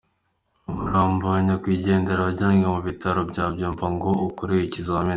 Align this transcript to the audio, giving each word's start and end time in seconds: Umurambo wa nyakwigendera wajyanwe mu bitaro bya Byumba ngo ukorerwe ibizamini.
Umurambo 0.69 1.23
wa 1.31 1.39
nyakwigendera 1.45 2.21
wajyanwe 2.27 2.65
mu 2.73 2.79
bitaro 2.87 3.19
bya 3.31 3.45
Byumba 3.53 3.85
ngo 3.95 4.09
ukorerwe 4.27 4.63
ibizamini. 4.67 5.09